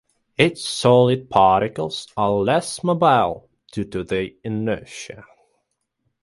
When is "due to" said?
3.71-4.03